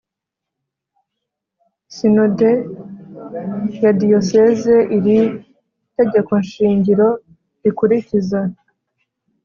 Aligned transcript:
Sinode 1.95 2.51
ya 3.83 3.91
Diyoseze 3.99 4.75
Iri 4.97 5.19
tegekoshingiro 5.95 7.07
rikurikiza 7.63 8.39